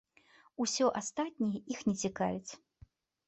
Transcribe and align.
Усё 0.63 0.87
астатняе 1.01 1.59
іх 1.75 1.79
не 1.89 1.95
цікавіць. 2.05 2.51